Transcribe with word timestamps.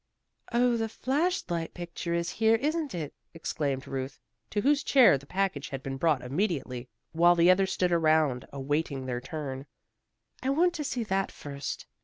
"Oh, 0.51 0.77
the 0.77 0.89
flash 0.89 1.43
light 1.47 1.75
picture 1.75 2.15
is 2.15 2.31
here, 2.31 2.55
isn't 2.55 2.95
it?" 2.95 3.13
exclaimed 3.35 3.87
Ruth, 3.87 4.19
to 4.49 4.61
whose 4.61 4.81
chair 4.81 5.15
the 5.15 5.27
package 5.27 5.69
had 5.69 5.83
been 5.83 5.97
brought 5.97 6.23
immediately, 6.23 6.89
while 7.11 7.35
the 7.35 7.51
others 7.51 7.71
stood 7.71 7.91
around 7.91 8.47
awaiting 8.51 9.05
their 9.05 9.21
turn. 9.21 9.67
"I 10.41 10.49
want 10.49 10.73
to 10.73 10.83
see 10.83 11.03
that 11.03 11.31
first." 11.31 11.85